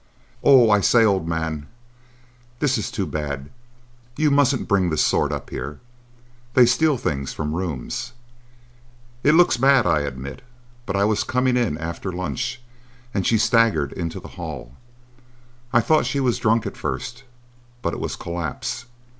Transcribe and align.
"Oh, 0.43 0.71
I 0.71 0.81
say, 0.81 1.05
old 1.05 1.27
man, 1.27 1.67
this 2.57 2.75
is 2.79 2.89
too 2.89 3.05
bad! 3.05 3.51
You 4.17 4.31
mustn't 4.31 4.67
bring 4.67 4.89
this 4.89 5.03
sort 5.05 5.31
up 5.31 5.51
here. 5.51 5.79
They 6.55 6.65
steal 6.65 6.97
things 6.97 7.33
from 7.33 7.51
the 7.51 7.57
rooms." 7.57 8.13
"It 9.23 9.35
looks 9.35 9.57
bad, 9.57 9.85
I 9.85 9.99
admit, 9.99 10.41
but 10.87 10.95
I 10.95 11.03
was 11.05 11.23
coming 11.23 11.55
in 11.55 11.77
after 11.77 12.11
lunch, 12.11 12.59
and 13.13 13.27
she 13.27 13.37
staggered 13.37 13.93
into 13.93 14.19
the 14.19 14.29
hall. 14.39 14.73
I 15.71 15.81
thought 15.81 16.07
she 16.07 16.19
was 16.19 16.39
drunk 16.39 16.65
at 16.65 16.75
first, 16.75 17.23
but 17.83 17.93
it 17.93 17.99
was 17.99 18.15
collapse. 18.15 18.85